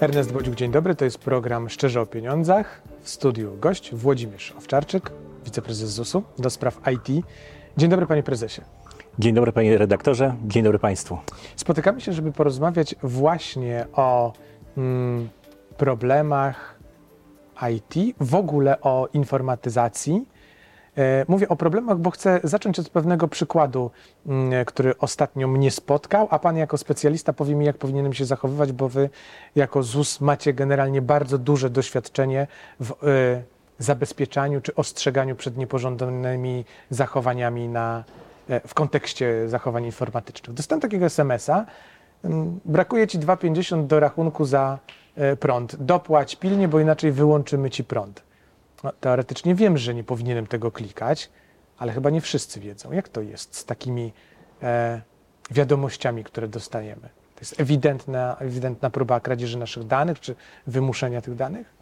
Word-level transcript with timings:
Ernest 0.00 0.32
Bodziuk, 0.32 0.54
dzień 0.54 0.70
dobry. 0.70 0.94
To 0.94 1.04
jest 1.04 1.18
program 1.18 1.68
Szczerze 1.68 2.00
o 2.00 2.06
Pieniądzach. 2.06 2.82
W 3.02 3.08
studiu 3.08 3.56
gość 3.60 3.94
Włodzimierz 3.94 4.54
Owczarczyk, 4.58 5.12
wiceprezes 5.44 5.90
ZUS-u 5.90 6.22
do 6.38 6.50
spraw 6.50 6.80
IT. 6.94 7.24
Dzień 7.76 7.90
dobry, 7.90 8.06
panie 8.06 8.22
prezesie. 8.22 8.62
Dzień 9.18 9.34
dobry, 9.34 9.52
panie 9.52 9.78
redaktorze. 9.78 10.34
Dzień 10.44 10.62
dobry 10.62 10.78
państwu. 10.78 11.18
Spotykamy 11.56 12.00
się, 12.00 12.12
żeby 12.12 12.32
porozmawiać 12.32 12.94
właśnie 13.02 13.86
o 13.92 14.32
mm, 14.76 15.28
problemach 15.76 16.75
IT, 17.70 18.16
w 18.20 18.34
ogóle 18.34 18.80
o 18.80 19.08
informatyzacji. 19.12 20.26
E, 20.96 21.24
Mówię 21.28 21.48
o 21.48 21.56
problemach, 21.56 21.98
bo 21.98 22.10
chcę 22.10 22.40
zacząć 22.44 22.78
od 22.78 22.88
pewnego 22.88 23.28
przykładu, 23.28 23.90
mm, 24.26 24.64
który 24.64 24.98
ostatnio 24.98 25.48
mnie 25.48 25.70
spotkał, 25.70 26.28
a 26.30 26.38
pan 26.38 26.56
jako 26.56 26.78
specjalista 26.78 27.32
powie 27.32 27.54
mi, 27.54 27.66
jak 27.66 27.78
powinienem 27.78 28.12
się 28.12 28.24
zachowywać, 28.24 28.72
bo 28.72 28.88
wy 28.88 29.10
jako 29.56 29.82
ZUS 29.82 30.20
macie 30.20 30.52
generalnie 30.52 31.02
bardzo 31.02 31.38
duże 31.38 31.70
doświadczenie 31.70 32.46
w 32.80 32.90
e, 32.90 32.94
zabezpieczaniu 33.78 34.60
czy 34.60 34.74
ostrzeganiu 34.74 35.36
przed 35.36 35.56
niepożądanymi 35.56 36.64
zachowaniami 36.90 37.68
na, 37.68 38.04
e, 38.48 38.68
w 38.68 38.74
kontekście 38.74 39.48
zachowań 39.48 39.84
informatycznych. 39.84 40.56
Dostałem 40.56 40.80
takiego 40.80 41.06
SMS-a, 41.06 41.66
brakuje 42.64 43.06
ci 43.06 43.18
2,50 43.18 43.86
do 43.86 44.00
rachunku 44.00 44.44
za 44.44 44.78
e, 45.16 45.36
prąd. 45.36 45.76
Dopłać 45.76 46.36
pilnie, 46.36 46.68
bo 46.68 46.80
inaczej 46.80 47.12
wyłączymy 47.12 47.70
ci 47.70 47.84
prąd. 47.84 48.22
No, 48.84 48.92
teoretycznie 49.00 49.54
wiem, 49.54 49.78
że 49.78 49.94
nie 49.94 50.04
powinienem 50.04 50.46
tego 50.46 50.72
klikać, 50.72 51.30
ale 51.78 51.92
chyba 51.92 52.10
nie 52.10 52.20
wszyscy 52.20 52.60
wiedzą. 52.60 52.92
Jak 52.92 53.08
to 53.08 53.20
jest 53.20 53.56
z 53.56 53.64
takimi 53.64 54.12
e, 54.62 55.00
wiadomościami, 55.50 56.24
które 56.24 56.48
dostajemy? 56.48 57.08
To 57.34 57.40
jest 57.40 57.60
ewidentna, 57.60 58.36
ewidentna 58.40 58.90
próba 58.90 59.20
kradzieży 59.20 59.58
naszych 59.58 59.86
danych 59.86 60.20
czy 60.20 60.34
wymuszenia 60.66 61.20
tych 61.20 61.34
danych? 61.34 61.75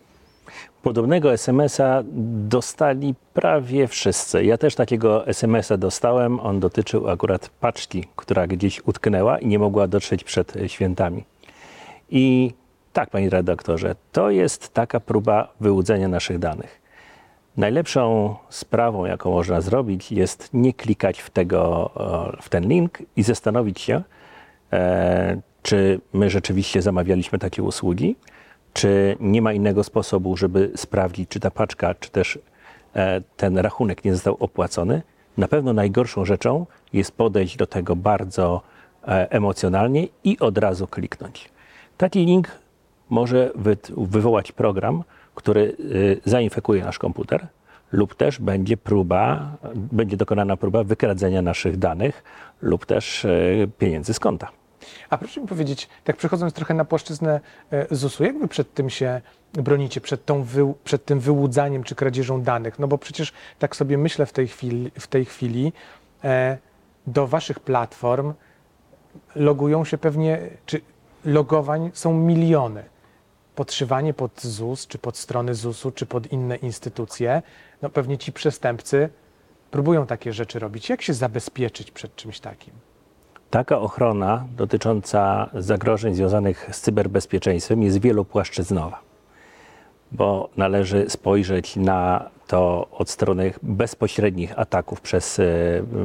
Podobnego 0.82 1.32
SMS-a 1.32 2.02
dostali 2.48 3.14
prawie 3.34 3.88
wszyscy. 3.88 4.44
Ja 4.44 4.58
też 4.58 4.74
takiego 4.74 5.26
SMS-a 5.26 5.76
dostałem. 5.76 6.40
On 6.40 6.60
dotyczył 6.60 7.08
akurat 7.08 7.48
paczki, 7.48 8.04
która 8.16 8.46
gdzieś 8.46 8.80
utknęła 8.86 9.38
i 9.38 9.46
nie 9.46 9.58
mogła 9.58 9.88
dotrzeć 9.88 10.24
przed 10.24 10.54
świętami. 10.66 11.24
I 12.10 12.52
tak, 12.92 13.10
panie 13.10 13.30
redaktorze, 13.30 13.94
to 14.12 14.30
jest 14.30 14.74
taka 14.74 15.00
próba 15.00 15.48
wyłudzenia 15.60 16.08
naszych 16.08 16.38
danych. 16.38 16.80
Najlepszą 17.56 18.34
sprawą, 18.48 19.04
jaką 19.04 19.30
można 19.30 19.60
zrobić, 19.60 20.12
jest 20.12 20.48
nie 20.52 20.72
klikać 20.72 21.20
w, 21.20 21.30
tego, 21.30 21.90
w 22.42 22.48
ten 22.48 22.68
link 22.68 22.98
i 23.16 23.22
zastanowić 23.22 23.80
się, 23.80 24.02
e, 24.72 25.40
czy 25.62 26.00
my 26.12 26.30
rzeczywiście 26.30 26.82
zamawialiśmy 26.82 27.38
takie 27.38 27.62
usługi, 27.62 28.16
czy 28.74 29.16
nie 29.20 29.42
ma 29.42 29.52
innego 29.52 29.84
sposobu, 29.84 30.36
żeby 30.36 30.70
sprawdzić, 30.76 31.28
czy 31.28 31.40
ta 31.40 31.50
paczka, 31.50 31.94
czy 31.94 32.10
też 32.10 32.38
e, 32.94 33.20
ten 33.36 33.58
rachunek 33.58 34.04
nie 34.04 34.14
został 34.14 34.36
opłacony. 34.40 35.02
Na 35.36 35.48
pewno 35.48 35.72
najgorszą 35.72 36.24
rzeczą 36.24 36.66
jest 36.92 37.12
podejść 37.12 37.56
do 37.56 37.66
tego 37.66 37.96
bardzo 37.96 38.62
e, 39.08 39.30
emocjonalnie 39.30 40.08
i 40.24 40.38
od 40.38 40.58
razu 40.58 40.86
kliknąć. 40.86 41.48
Taki 41.96 42.26
link 42.26 42.48
może 43.10 43.50
wy, 43.54 43.76
wywołać 43.96 44.52
program, 44.52 45.04
który 45.34 45.76
y, 45.80 46.20
zainfekuje 46.24 46.84
nasz 46.84 46.98
komputer, 46.98 47.46
lub 47.92 48.14
też 48.14 48.38
będzie 48.38 48.76
próba, 48.76 49.56
będzie 49.74 50.16
dokonana 50.16 50.56
próba 50.56 50.84
wykradzenia 50.84 51.42
naszych 51.42 51.76
danych 51.76 52.22
lub 52.62 52.86
też 52.86 53.26
pieniędzy 53.78 54.14
z 54.14 54.20
konta. 54.20 54.63
A 55.10 55.18
proszę 55.18 55.40
mi 55.40 55.46
powiedzieć, 55.46 55.88
tak 56.04 56.16
przechodząc 56.16 56.54
trochę 56.54 56.74
na 56.74 56.84
płaszczyznę 56.84 57.40
e, 57.70 57.86
ZUS-u, 57.90 58.24
jak 58.24 58.38
wy 58.38 58.48
przed 58.48 58.74
tym 58.74 58.90
się 58.90 59.20
bronicie, 59.52 60.00
przed, 60.00 60.24
tą 60.24 60.42
wy, 60.42 60.74
przed 60.84 61.04
tym 61.04 61.20
wyłudzaniem 61.20 61.84
czy 61.84 61.94
kradzieżą 61.94 62.42
danych? 62.42 62.78
No 62.78 62.88
bo 62.88 62.98
przecież 62.98 63.32
tak 63.58 63.76
sobie 63.76 63.98
myślę 63.98 64.26
w 64.26 64.32
tej 64.32 64.48
chwili, 64.48 64.90
w 64.98 65.06
tej 65.06 65.24
chwili 65.24 65.72
e, 66.24 66.58
do 67.06 67.26
waszych 67.26 67.60
platform 67.60 68.34
logują 69.34 69.84
się 69.84 69.98
pewnie, 69.98 70.38
czy 70.66 70.80
logowań 71.24 71.90
są 71.94 72.14
miliony. 72.14 72.84
Podszywanie 73.54 74.14
pod 74.14 74.42
ZUS, 74.42 74.86
czy 74.86 74.98
pod 74.98 75.16
strony 75.16 75.54
ZUS-u, 75.54 75.90
czy 75.90 76.06
pod 76.06 76.32
inne 76.32 76.56
instytucje, 76.56 77.42
no 77.82 77.90
pewnie 77.90 78.18
ci 78.18 78.32
przestępcy 78.32 79.08
próbują 79.70 80.06
takie 80.06 80.32
rzeczy 80.32 80.58
robić. 80.58 80.88
Jak 80.88 81.02
się 81.02 81.14
zabezpieczyć 81.14 81.90
przed 81.90 82.16
czymś 82.16 82.40
takim? 82.40 82.74
Taka 83.54 83.80
ochrona 83.80 84.44
dotycząca 84.56 85.50
zagrożeń 85.54 86.14
związanych 86.14 86.68
z 86.72 86.80
cyberbezpieczeństwem 86.80 87.82
jest 87.82 88.00
wielopłaszczyznowa, 88.00 89.00
bo 90.12 90.48
należy 90.56 91.04
spojrzeć 91.08 91.76
na 91.76 92.30
to 92.46 92.88
od 92.92 93.10
strony 93.10 93.52
bezpośrednich 93.62 94.58
ataków 94.58 95.00
przez 95.00 95.38
e, 95.38 95.44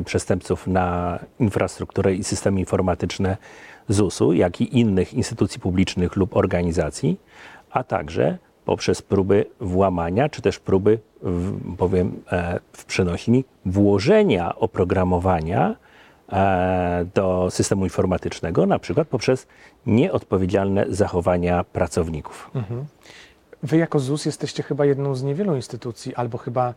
przestępców 0.06 0.68
na 0.68 1.20
infrastrukturę 1.40 2.16
i 2.16 2.24
systemy 2.24 2.60
informatyczne 2.60 3.38
ZUS-u, 3.88 4.34
jak 4.34 4.62
i 4.62 4.80
innych 4.80 5.14
instytucji 5.14 5.60
publicznych 5.60 6.16
lub 6.16 6.36
organizacji, 6.36 7.20
a 7.72 7.84
także 7.84 8.38
poprzez 8.66 9.02
próby 9.02 9.46
włamania, 9.60 10.30
czy 10.30 10.42
też 10.42 10.60
próby, 10.60 11.00
powiem 11.78 12.22
e, 12.32 12.60
w 12.74 12.86
przenośni, 12.86 13.46
włożenia 13.66 14.56
oprogramowania 14.56 15.76
do 17.14 17.48
systemu 17.50 17.84
informatycznego, 17.84 18.66
na 18.66 18.80
przykład 18.80 19.08
poprzez 19.08 19.48
nieodpowiedzialne 19.86 20.86
zachowania 20.90 21.64
pracowników. 21.64 22.52
Wy 23.64 23.78
jako 23.78 24.00
ZUS 24.00 24.26
jesteście 24.26 24.64
chyba 24.64 24.86
jedną 24.86 25.16
z 25.16 25.24
niewielu 25.24 25.56
instytucji, 25.56 26.16
albo 26.16 26.38
chyba 26.38 26.74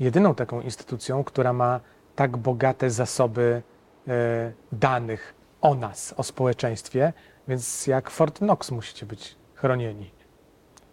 jedyną 0.00 0.34
taką 0.34 0.60
instytucją, 0.60 1.24
która 1.24 1.52
ma 1.52 1.80
tak 2.16 2.36
bogate 2.36 2.90
zasoby 2.90 3.62
e, 4.08 4.52
danych 4.72 5.34
o 5.60 5.74
nas, 5.74 6.14
o 6.16 6.22
społeczeństwie, 6.22 7.12
więc 7.48 7.86
jak 7.86 8.10
Fort 8.10 8.38
Knox 8.38 8.70
musicie 8.70 9.06
być 9.06 9.36
chronieni. 9.54 10.10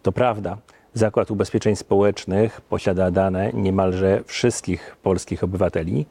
To 0.04 0.12
prawda. 0.12 0.58
Zakład 0.96 1.32
Ubezpieczeń 1.32 1.76
Społecznych 1.76 2.62
posiada 2.62 3.12
dane 3.12 3.52
niemalże 3.54 4.24
wszystkich 4.26 4.96
polskich 5.04 5.44
obywateli. 5.44 6.06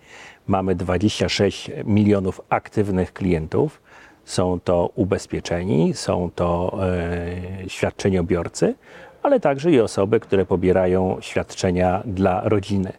Mamy 0.47 0.75
26 0.75 1.71
milionów 1.85 2.41
aktywnych 2.49 3.13
klientów. 3.13 3.81
Są 4.25 4.61
to 4.65 4.91
ubezpieczeni, 4.95 5.95
są 5.95 6.31
to 6.35 6.79
e, 6.83 7.69
świadczeniobiorcy, 7.69 8.75
ale 9.23 9.41
także 9.41 9.71
i 9.71 9.81
osoby, 9.81 10.21
które 10.21 10.47
pobierają 10.47 11.17
świadczenia 11.21 12.03
dla 12.07 12.41
rodziny. 12.49 12.93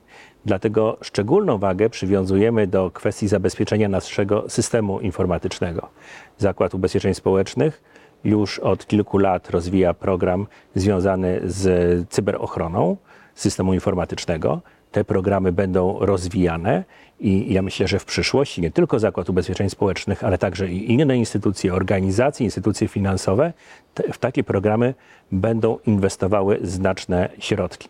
Dlatego 0.45 0.97
szczególną 1.01 1.57
wagę 1.57 1.89
przywiązujemy 1.89 2.67
do 2.67 2.91
kwestii 2.91 3.27
zabezpieczenia 3.27 3.89
naszego 3.89 4.49
systemu 4.49 4.99
informatycznego. 4.99 5.89
Zakład 6.37 6.73
Ubezpieczeń 6.73 7.13
Społecznych 7.13 7.83
już 8.23 8.59
od 8.59 8.87
kilku 8.87 9.17
lat 9.17 9.49
rozwija 9.49 9.93
program 9.93 10.47
związany 10.75 11.41
z 11.45 12.09
cyberochroną 12.09 12.97
systemu 13.35 13.73
informatycznego. 13.73 14.61
Te 14.91 15.03
programy 15.03 15.51
będą 15.51 15.99
rozwijane 15.99 16.83
i 17.19 17.53
ja 17.53 17.61
myślę, 17.61 17.87
że 17.87 17.99
w 17.99 18.05
przyszłości 18.05 18.61
nie 18.61 18.71
tylko 18.71 18.99
Zakład 18.99 19.29
Ubezpieczeń 19.29 19.69
Społecznych, 19.69 20.23
ale 20.23 20.37
także 20.37 20.69
i 20.69 20.91
inne 20.91 21.17
instytucje, 21.17 21.73
organizacje, 21.73 22.43
instytucje 22.43 22.87
finansowe 22.87 23.53
te, 23.93 24.13
w 24.13 24.17
takie 24.17 24.43
programy 24.43 24.93
będą 25.31 25.77
inwestowały 25.85 26.59
znaczne 26.61 27.29
środki. 27.39 27.89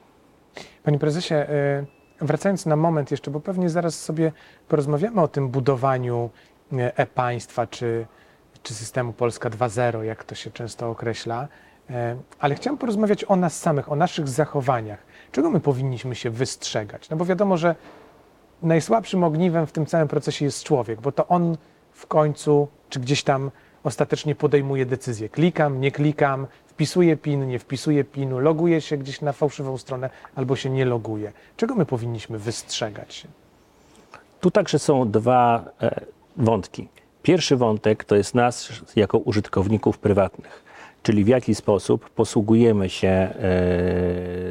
Panie 0.83 0.99
prezesie, 0.99 1.35
y, 2.21 2.25
wracając 2.25 2.65
na 2.65 2.75
moment 2.75 3.11
jeszcze, 3.11 3.31
bo 3.31 3.39
pewnie 3.39 3.69
zaraz 3.69 3.99
sobie 3.99 4.31
porozmawiamy 4.67 5.21
o 5.21 5.27
tym 5.27 5.49
budowaniu 5.49 6.29
y, 6.73 6.75
e-państwa 6.95 7.67
czy, 7.67 8.05
czy 8.63 8.73
systemu 8.73 9.13
Polska 9.13 9.49
2.0, 9.49 10.01
jak 10.01 10.23
to 10.23 10.35
się 10.35 10.51
często 10.51 10.89
określa, 10.89 11.47
y, 11.89 11.93
ale 12.39 12.55
chciałem 12.55 12.77
porozmawiać 12.77 13.25
o 13.25 13.35
nas 13.35 13.59
samych, 13.59 13.91
o 13.91 13.95
naszych 13.95 14.27
zachowaniach. 14.27 14.99
Czego 15.31 15.49
my 15.49 15.59
powinniśmy 15.59 16.15
się 16.15 16.29
wystrzegać? 16.29 17.09
No 17.09 17.17
bo 17.17 17.25
wiadomo, 17.25 17.57
że 17.57 17.75
najsłabszym 18.61 19.23
ogniwem 19.23 19.67
w 19.67 19.71
tym 19.71 19.85
całym 19.85 20.07
procesie 20.07 20.45
jest 20.45 20.63
człowiek, 20.63 21.01
bo 21.01 21.11
to 21.11 21.27
on 21.27 21.57
w 21.91 22.07
końcu, 22.07 22.67
czy 22.89 22.99
gdzieś 22.99 23.23
tam 23.23 23.51
ostatecznie 23.83 24.35
podejmuje 24.35 24.85
decyzję. 24.85 25.29
Klikam, 25.29 25.81
nie 25.81 25.91
klikam, 25.91 26.47
wpisuję 26.65 27.17
PIN, 27.17 27.47
nie 27.47 27.59
wpisuję 27.59 28.03
PIN-u, 28.03 28.39
się 28.79 28.97
gdzieś 28.97 29.21
na 29.21 29.31
fałszywą 29.33 29.77
stronę 29.77 30.09
albo 30.35 30.55
się 30.55 30.69
nie 30.69 30.85
loguję. 30.85 31.31
Czego 31.57 31.75
my 31.75 31.85
powinniśmy 31.85 32.39
wystrzegać 32.39 33.13
się? 33.13 33.27
Tu 34.39 34.51
także 34.51 34.79
są 34.79 35.11
dwa 35.11 35.65
e, 35.81 36.05
wątki. 36.37 36.87
Pierwszy 37.23 37.57
wątek 37.57 38.03
to 38.03 38.15
jest 38.15 38.35
nas 38.35 38.69
jako 38.95 39.17
użytkowników 39.17 39.97
prywatnych, 39.97 40.63
czyli 41.03 41.23
w 41.23 41.27
jaki 41.27 41.55
sposób 41.55 42.09
posługujemy 42.09 42.89
się 42.89 43.07
e, 43.07 43.33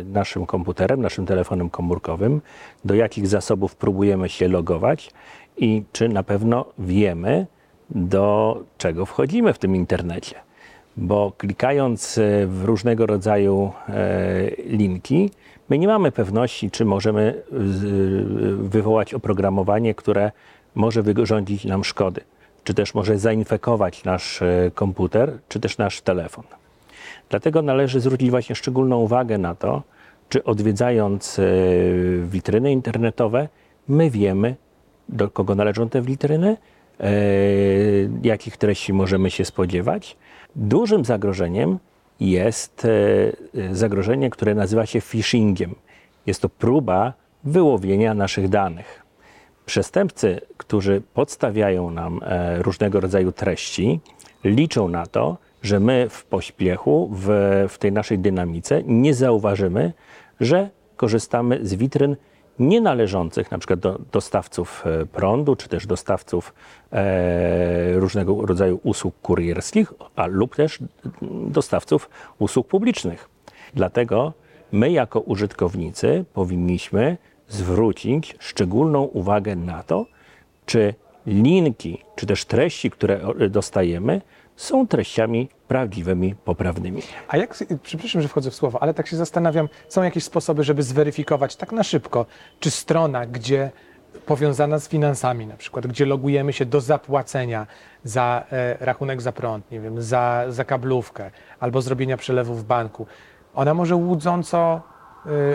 naszym 0.04 0.46
komputerem, 0.46 1.00
naszym 1.00 1.26
telefonem 1.26 1.70
komórkowym, 1.70 2.40
do 2.84 2.94
jakich 2.94 3.26
zasobów 3.26 3.76
próbujemy 3.76 4.28
się 4.28 4.48
logować 4.48 5.10
i 5.56 5.82
czy 5.92 6.08
na 6.08 6.22
pewno 6.22 6.64
wiemy, 6.78 7.46
do 7.90 8.60
czego 8.78 9.06
wchodzimy 9.06 9.52
w 9.52 9.58
tym 9.58 9.76
internecie. 9.76 10.34
Bo 10.96 11.32
klikając 11.38 12.18
e, 12.18 12.46
w 12.46 12.64
różnego 12.64 13.06
rodzaju 13.06 13.72
e, 13.88 14.50
linki, 14.66 15.30
my 15.68 15.78
nie 15.78 15.86
mamy 15.86 16.12
pewności, 16.12 16.70
czy 16.70 16.84
możemy 16.84 17.42
wywołać 18.58 19.14
oprogramowanie, 19.14 19.94
które 19.94 20.32
może 20.74 21.02
wyrządzić 21.02 21.64
nam 21.64 21.84
szkody, 21.84 22.20
czy 22.64 22.74
też 22.74 22.94
może 22.94 23.18
zainfekować 23.18 24.04
nasz 24.04 24.42
e, 24.42 24.70
komputer, 24.74 25.38
czy 25.48 25.60
też 25.60 25.78
nasz 25.78 26.00
telefon. 26.00 26.44
Dlatego 27.30 27.62
należy 27.62 28.00
zwrócić 28.00 28.30
właśnie 28.30 28.54
szczególną 28.54 28.98
uwagę 28.98 29.38
na 29.38 29.54
to, 29.54 29.82
czy 30.28 30.44
odwiedzając 30.44 31.40
witryny 32.24 32.72
internetowe, 32.72 33.48
my 33.88 34.10
wiemy, 34.10 34.56
do 35.08 35.30
kogo 35.30 35.54
należą 35.54 35.88
te 35.88 36.02
witryny, 36.02 36.56
E, 37.02 37.10
jakich 38.22 38.56
treści 38.56 38.92
możemy 38.92 39.30
się 39.30 39.44
spodziewać. 39.44 40.16
Dużym 40.56 41.04
zagrożeniem 41.04 41.78
jest 42.20 42.84
e, 43.54 43.74
zagrożenie, 43.74 44.30
które 44.30 44.54
nazywa 44.54 44.86
się 44.86 45.00
phishingiem. 45.00 45.74
Jest 46.26 46.42
to 46.42 46.48
próba 46.48 47.12
wyłowienia 47.44 48.14
naszych 48.14 48.48
danych. 48.48 49.01
Przestępcy, 49.66 50.40
którzy 50.56 51.02
podstawiają 51.14 51.90
nam 51.90 52.20
e, 52.22 52.62
różnego 52.62 53.00
rodzaju 53.00 53.32
treści, 53.32 54.00
liczą 54.44 54.88
na 54.88 55.06
to, 55.06 55.36
że 55.62 55.80
my 55.80 56.06
w 56.10 56.24
pośpiechu, 56.24 57.10
w, 57.12 57.28
w 57.68 57.78
tej 57.78 57.92
naszej 57.92 58.18
dynamice 58.18 58.82
nie 58.86 59.14
zauważymy, 59.14 59.92
że 60.40 60.70
korzystamy 60.96 61.58
z 61.62 61.74
witryn 61.74 62.16
nienależących 62.58 63.50
na 63.50 63.58
przykład 63.58 63.80
do 63.80 63.98
dostawców 64.12 64.84
e, 64.86 65.06
prądu, 65.06 65.56
czy 65.56 65.68
też 65.68 65.86
dostawców 65.86 66.54
e, 66.92 67.92
różnego 67.94 68.46
rodzaju 68.46 68.80
usług 68.82 69.14
kurierskich, 69.22 69.92
a 70.16 70.26
lub 70.26 70.56
też 70.56 70.78
dostawców 71.32 72.10
usług 72.38 72.66
publicznych. 72.66 73.28
Dlatego 73.74 74.32
my 74.72 74.90
jako 74.90 75.20
użytkownicy 75.20 76.24
powinniśmy 76.32 77.16
zwrócić 77.52 78.36
szczególną 78.38 79.02
uwagę 79.02 79.56
na 79.56 79.82
to, 79.82 80.06
czy 80.66 80.94
linki, 81.26 82.04
czy 82.16 82.26
też 82.26 82.44
treści, 82.44 82.90
które 82.90 83.20
dostajemy, 83.50 84.20
są 84.56 84.86
treściami 84.86 85.48
prawdziwymi, 85.68 86.34
poprawnymi. 86.34 87.02
A 87.28 87.36
jak, 87.36 87.64
przepraszam, 87.82 88.22
że 88.22 88.28
wchodzę 88.28 88.50
w 88.50 88.54
słowo, 88.54 88.82
ale 88.82 88.94
tak 88.94 89.06
się 89.06 89.16
zastanawiam, 89.16 89.68
są 89.88 90.02
jakieś 90.02 90.24
sposoby, 90.24 90.64
żeby 90.64 90.82
zweryfikować 90.82 91.56
tak 91.56 91.72
na 91.72 91.82
szybko, 91.82 92.26
czy 92.60 92.70
strona, 92.70 93.26
gdzie 93.26 93.70
powiązana 94.26 94.78
z 94.78 94.88
finansami 94.88 95.46
na 95.46 95.56
przykład, 95.56 95.86
gdzie 95.86 96.06
logujemy 96.06 96.52
się 96.52 96.66
do 96.66 96.80
zapłacenia 96.80 97.66
za 98.04 98.44
e, 98.52 98.76
rachunek 98.80 99.22
za 99.22 99.32
prąd, 99.32 99.70
nie 99.70 99.80
wiem, 99.80 100.02
za, 100.02 100.44
za 100.48 100.64
kablówkę 100.64 101.30
albo 101.60 101.82
zrobienia 101.82 102.16
przelewu 102.16 102.54
w 102.54 102.64
banku, 102.64 103.06
ona 103.54 103.74
może 103.74 103.96
łudząco 103.96 104.80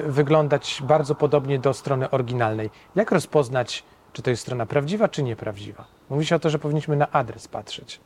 wyglądać 0.06 0.82
bardzo 0.84 1.16
podobnie 1.16 1.60
do 1.60 1.74
strony 1.74 2.10
oryginalnej. 2.10 2.70
Jak 2.96 3.12
rozpoznać, 3.12 3.84
czy 4.14 4.22
to 4.22 4.30
jest 4.30 4.42
strona 4.42 4.66
prawdziwa, 4.66 5.08
czy 5.08 5.24
nieprawdziwa? 5.24 5.86
Mówi 6.10 6.26
się 6.26 6.36
o 6.36 6.40
to, 6.40 6.50
że 6.50 6.60
powinniśmy 6.60 6.96
na 6.96 7.12
adres 7.12 7.48
patrzeć. 7.48 8.00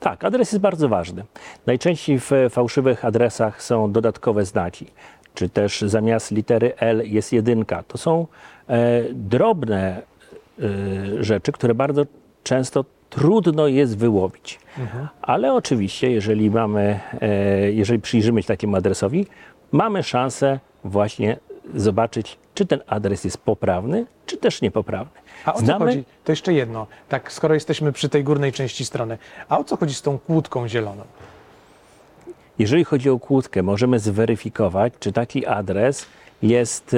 Tak, 0.00 0.24
adres 0.24 0.52
jest 0.52 0.62
bardzo 0.62 0.88
ważny. 0.88 1.24
Najczęściej 1.66 2.20
w 2.20 2.30
fałszywych 2.50 3.04
adresach 3.04 3.62
są 3.62 3.92
dodatkowe 3.92 4.44
znaki, 4.44 4.86
czy 5.34 5.48
też 5.48 5.80
zamiast 5.80 6.30
litery 6.30 6.72
L 6.76 7.02
jest 7.04 7.32
jedynka. 7.32 7.82
To 7.82 7.98
są 7.98 8.26
e, 8.68 9.02
drobne 9.12 10.02
e, 10.58 11.24
rzeczy, 11.24 11.52
które 11.52 11.74
bardzo 11.74 12.06
często 12.44 12.84
trudno 13.10 13.66
jest 13.66 13.98
wyłowić. 13.98 14.60
Mhm. 14.78 15.08
Ale 15.22 15.54
oczywiście, 15.54 16.10
jeżeli 16.10 16.50
mamy, 16.50 17.00
e, 17.20 17.72
jeżeli 17.72 18.00
przyjrzymy 18.00 18.42
się 18.42 18.48
takiemu 18.48 18.76
adresowi, 18.76 19.26
mamy 19.72 20.02
szansę 20.02 20.60
właśnie 20.84 21.36
zobaczyć, 21.74 22.38
czy 22.54 22.66
ten 22.66 22.80
adres 22.86 23.24
jest 23.24 23.38
poprawny, 23.38 24.06
czy 24.26 24.36
też 24.36 24.62
niepoprawny. 24.62 25.20
A 25.44 25.54
o 25.54 25.58
co 25.58 25.64
Znamy... 25.64 25.86
chodzi? 25.86 26.04
To 26.24 26.32
jeszcze 26.32 26.52
jedno. 26.52 26.86
Tak, 27.08 27.32
skoro 27.32 27.54
jesteśmy 27.54 27.92
przy 27.92 28.08
tej 28.08 28.24
górnej 28.24 28.52
części 28.52 28.84
strony. 28.84 29.18
A 29.48 29.58
o 29.58 29.64
co 29.64 29.76
chodzi 29.76 29.94
z 29.94 30.02
tą 30.02 30.18
kłódką 30.18 30.68
zieloną? 30.68 31.02
Jeżeli 32.58 32.84
chodzi 32.84 33.10
o 33.10 33.18
kłódkę, 33.18 33.62
możemy 33.62 33.98
zweryfikować, 33.98 34.92
czy 35.00 35.12
taki 35.12 35.46
adres 35.46 36.06
jest 36.42 36.96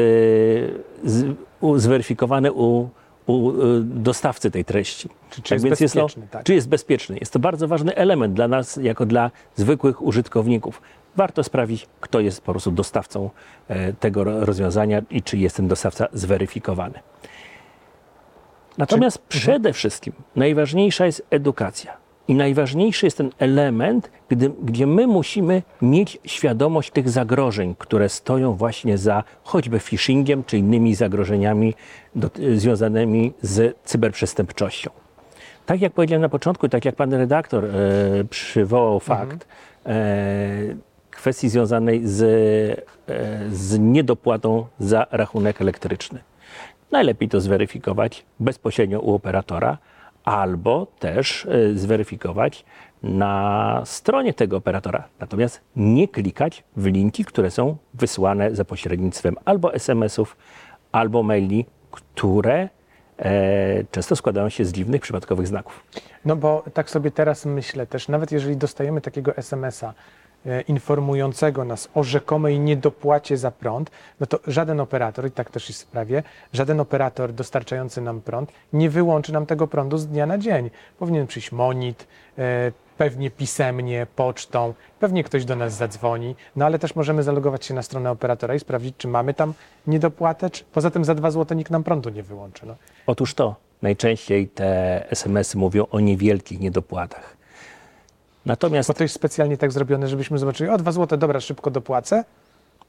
u, 1.60 1.78
zweryfikowany 1.78 2.52
u, 2.52 2.88
u 3.26 3.50
y, 3.50 3.54
dostawcy 3.84 4.50
tej 4.50 4.64
treści. 4.64 5.08
Czy, 5.30 5.42
czy 5.42 5.42
tak 5.42 5.50
jest 5.50 5.64
więc 5.64 5.80
bezpieczny? 5.80 6.02
Jest 6.02 6.14
to, 6.14 6.38
tak. 6.38 6.44
Czy 6.44 6.54
jest 6.54 6.68
bezpieczny? 6.68 7.16
Jest 7.20 7.32
to 7.32 7.38
bardzo 7.38 7.68
ważny 7.68 7.94
element 7.94 8.34
dla 8.34 8.48
nas, 8.48 8.76
jako 8.82 9.06
dla 9.06 9.30
zwykłych 9.56 10.02
użytkowników. 10.02 10.82
Warto 11.16 11.44
sprawdzić, 11.44 11.86
kto 12.00 12.20
jest 12.20 12.40
po 12.40 12.52
prostu 12.52 12.70
dostawcą 12.70 13.30
e, 13.68 13.92
tego 13.92 14.24
rozwiązania 14.24 15.02
i 15.10 15.22
czy 15.22 15.38
jest 15.38 15.56
ten 15.56 15.68
dostawca 15.68 16.08
zweryfikowany. 16.12 16.98
Natomiast 18.78 19.28
Czy... 19.28 19.38
przede 19.38 19.72
wszystkim 19.72 20.12
najważniejsza 20.36 21.06
jest 21.06 21.26
edukacja. 21.30 22.02
I 22.28 22.34
najważniejszy 22.34 23.06
jest 23.06 23.16
ten 23.16 23.30
element, 23.38 24.10
gdy, 24.28 24.50
gdzie 24.62 24.86
my 24.86 25.06
musimy 25.06 25.62
mieć 25.82 26.18
świadomość 26.24 26.90
tych 26.90 27.10
zagrożeń, 27.10 27.74
które 27.78 28.08
stoją 28.08 28.54
właśnie 28.54 28.98
za 28.98 29.24
choćby 29.44 29.80
phishingiem 29.80 30.44
czy 30.44 30.58
innymi 30.58 30.94
zagrożeniami 30.94 31.74
do, 32.14 32.30
związanymi 32.56 33.32
z 33.42 33.76
cyberprzestępczością. 33.84 34.90
Tak 35.66 35.80
jak 35.80 35.92
powiedziałem 35.92 36.22
na 36.22 36.28
początku, 36.28 36.68
tak 36.68 36.84
jak 36.84 36.96
pan 36.96 37.14
redaktor 37.14 37.64
e, 37.64 37.70
przywołał 38.30 39.00
fakt 39.00 39.46
mhm. 39.84 39.96
e, 39.96 40.91
kwestii 41.22 41.48
związanej 41.48 42.06
z, 42.08 42.22
e, 43.08 43.50
z 43.50 43.78
niedopłatą 43.78 44.66
za 44.78 45.06
rachunek 45.10 45.60
elektryczny. 45.60 46.18
Najlepiej 46.90 47.28
to 47.28 47.40
zweryfikować 47.40 48.24
bezpośrednio 48.40 49.00
u 49.00 49.14
operatora, 49.14 49.78
albo 50.24 50.86
też 50.98 51.46
e, 51.46 51.74
zweryfikować 51.74 52.64
na 53.02 53.82
stronie 53.84 54.34
tego 54.34 54.56
operatora. 54.56 55.08
Natomiast 55.20 55.60
nie 55.76 56.08
klikać 56.08 56.64
w 56.76 56.86
linki, 56.86 57.24
które 57.24 57.50
są 57.50 57.76
wysłane 57.94 58.54
za 58.54 58.64
pośrednictwem 58.64 59.36
albo 59.44 59.74
SMS-ów, 59.74 60.36
albo 60.92 61.22
maili, 61.22 61.66
które 61.90 62.68
e, 63.18 63.84
często 63.90 64.16
składają 64.16 64.48
się 64.48 64.64
z 64.64 64.72
dziwnych, 64.72 65.02
przypadkowych 65.02 65.46
znaków. 65.46 65.84
No 66.24 66.36
bo 66.36 66.64
tak 66.74 66.90
sobie 66.90 67.10
teraz 67.10 67.46
myślę 67.46 67.86
też, 67.86 68.08
nawet 68.08 68.32
jeżeli 68.32 68.56
dostajemy 68.56 69.00
takiego 69.00 69.36
SMS-a, 69.36 69.94
informującego 70.68 71.64
nas 71.64 71.88
o 71.94 72.02
rzekomej 72.02 72.60
niedopłacie 72.60 73.36
za 73.36 73.50
prąd, 73.50 73.90
no 74.20 74.26
to 74.26 74.38
żaden 74.46 74.80
operator, 74.80 75.26
i 75.26 75.30
tak 75.30 75.50
też 75.50 75.68
jest 75.68 75.80
w 75.80 75.82
sprawie, 75.82 76.22
żaden 76.52 76.80
operator 76.80 77.32
dostarczający 77.32 78.00
nam 78.00 78.20
prąd 78.20 78.52
nie 78.72 78.90
wyłączy 78.90 79.32
nam 79.32 79.46
tego 79.46 79.66
prądu 79.66 79.98
z 79.98 80.06
dnia 80.06 80.26
na 80.26 80.38
dzień. 80.38 80.70
Powinien 80.98 81.26
przyjść 81.26 81.52
monit, 81.52 82.06
e, 82.38 82.72
pewnie 82.98 83.30
pisemnie, 83.30 84.06
pocztą, 84.16 84.74
pewnie 85.00 85.24
ktoś 85.24 85.44
do 85.44 85.56
nas 85.56 85.74
zadzwoni, 85.74 86.36
no 86.56 86.64
ale 86.64 86.78
też 86.78 86.96
możemy 86.96 87.22
zalogować 87.22 87.64
się 87.64 87.74
na 87.74 87.82
stronę 87.82 88.10
operatora 88.10 88.54
i 88.54 88.60
sprawdzić, 88.60 88.96
czy 88.96 89.08
mamy 89.08 89.34
tam 89.34 89.54
niedopłatę, 89.86 90.50
czy 90.50 90.64
poza 90.64 90.90
tym 90.90 91.04
za 91.04 91.14
dwa 91.14 91.30
złote 91.30 91.56
nikt 91.56 91.70
nam 91.70 91.84
prądu 91.84 92.10
nie 92.10 92.22
wyłączy. 92.22 92.66
No. 92.66 92.76
Otóż 93.06 93.34
to, 93.34 93.56
najczęściej 93.82 94.48
te 94.48 95.10
SMS-y 95.10 95.58
mówią 95.58 95.86
o 95.90 96.00
niewielkich 96.00 96.60
niedopłatach. 96.60 97.41
Natomiast... 98.46 98.88
Bo 98.88 98.94
to 98.94 99.02
jest 99.02 99.14
specjalnie 99.14 99.56
tak 99.56 99.72
zrobione, 99.72 100.08
żebyśmy 100.08 100.38
zobaczyli, 100.38 100.70
o 100.70 100.78
dwa 100.78 100.92
złote, 100.92 101.18
dobra, 101.18 101.40
szybko 101.40 101.70
dopłacę. 101.70 102.24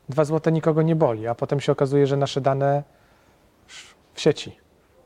Dwa 0.09 0.25
złote 0.25 0.51
nikogo 0.51 0.81
nie 0.81 0.95
boli, 0.95 1.27
a 1.27 1.35
potem 1.35 1.59
się 1.59 1.71
okazuje, 1.71 2.07
że 2.07 2.17
nasze 2.17 2.41
dane 2.41 2.83
w 4.13 4.21
sieci. 4.21 4.55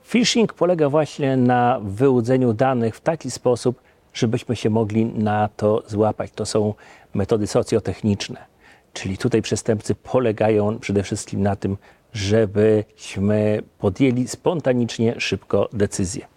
Phishing 0.04 0.54
polega 0.54 0.90
właśnie 0.90 1.38
na 1.38 1.80
wyłudzeniu 1.84 2.54
danych 2.54 2.96
w 2.96 3.02
taki 3.02 3.32
sposób, 3.32 3.82
żebyśmy 4.14 4.56
się 4.56 4.70
mogli 4.70 5.06
na 5.06 5.50
to 5.58 5.84
złapać. 5.88 6.32
To 6.36 6.46
są 6.46 6.74
metody 7.14 7.48
socjotechniczne. 7.48 8.46
Czyli 8.94 9.18
tutaj 9.18 9.42
przestępcy 9.42 9.96
polegają 9.96 10.80
przede 10.80 11.04
wszystkim 11.04 11.42
na 11.42 11.56
tym, 11.56 11.78
żebyśmy 12.14 13.64
podjęli 13.80 14.28
spontanicznie 14.28 15.20
szybko 15.20 15.70
decyzję. 15.74 16.28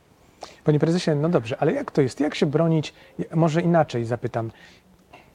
Panie 0.64 0.78
prezesie, 0.78 1.10
no 1.16 1.28
dobrze, 1.28 1.56
ale 1.60 1.72
jak 1.72 1.90
to 1.90 2.02
jest? 2.02 2.20
Jak 2.20 2.34
się 2.34 2.46
bronić? 2.46 2.94
Może 3.34 3.60
inaczej 3.60 4.04
zapytam. 4.04 4.50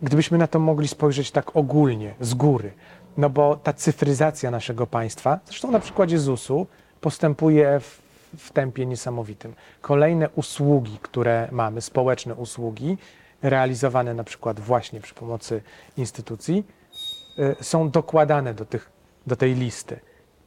Gdybyśmy 0.02 0.38
na 0.38 0.48
to 0.48 0.60
mogli 0.60 0.88
spojrzeć 0.88 1.32
tak 1.32 1.56
ogólnie, 1.56 2.14
z 2.22 2.34
góry, 2.34 2.72
no 3.18 3.30
bo 3.30 3.56
ta 3.56 3.74
cyfryzacja 3.74 4.52
naszego 4.52 4.88
państwa, 4.88 5.40
zresztą 5.46 5.72
na 5.72 5.80
przykładzie 5.80 6.20
ZUS-u, 6.20 6.68
postępuje 7.02 7.80
w, 7.80 8.02
w 8.38 8.52
tempie 8.52 8.86
niesamowitym. 8.86 9.54
Kolejne 9.82 10.30
usługi, 10.30 11.00
które 11.02 11.48
mamy, 11.52 11.82
społeczne 11.82 12.36
usługi, 12.36 12.98
realizowane 13.42 14.14
na 14.14 14.24
przykład 14.24 14.60
właśnie 14.60 15.02
przy 15.02 15.14
pomocy 15.14 15.62
instytucji, 15.98 16.64
y, 17.40 17.64
są 17.64 17.90
dokładane 17.90 18.54
do 18.54 18.66
tych 18.66 18.96
do 19.28 19.36
tej 19.36 19.56
listy. 19.56 20.00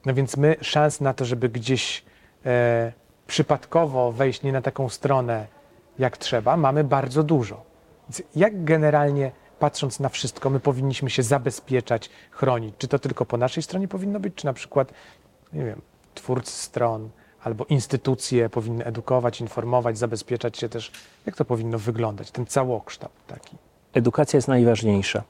No 0.06 0.14
więc 0.14 0.36
my 0.36 0.56
szans 0.60 1.00
na 1.00 1.14
to, 1.14 1.24
żeby 1.24 1.48
gdzieś 1.48 2.04
e, 2.46 2.92
przypadkowo 3.28 4.12
wejść 4.12 4.42
nie 4.42 4.52
na 4.52 4.62
taką 4.62 4.88
stronę 4.88 5.46
jak 5.98 6.16
trzeba, 6.16 6.56
mamy 6.56 6.84
bardzo 6.84 7.22
dużo. 7.22 7.62
Więc 8.08 8.22
jak 8.36 8.64
generalnie 8.64 9.30
patrząc 9.58 10.00
na 10.00 10.08
wszystko, 10.08 10.50
my 10.50 10.60
powinniśmy 10.60 11.10
się 11.10 11.22
zabezpieczać, 11.22 12.10
chronić? 12.30 12.74
Czy 12.78 12.88
to 12.88 12.98
tylko 12.98 13.26
po 13.26 13.36
naszej 13.36 13.62
stronie 13.62 13.88
powinno 13.88 14.20
być, 14.20 14.34
czy 14.34 14.46
na 14.46 14.52
przykład, 14.52 14.92
nie 15.52 15.64
wiem, 15.64 15.80
twórcy 16.14 16.52
stron 16.52 17.08
albo 17.44 17.64
instytucje 17.64 18.48
powinny 18.48 18.84
edukować, 18.84 19.40
informować, 19.40 19.98
zabezpieczać 19.98 20.58
się 20.58 20.68
też? 20.68 20.92
Jak 21.26 21.36
to 21.36 21.44
powinno 21.44 21.78
wyglądać, 21.78 22.30
ten 22.30 22.46
całokształt 22.46 23.12
taki? 23.26 23.56
Edukacja 23.94 24.36
jest 24.36 24.48
najważniejsza. 24.48 25.22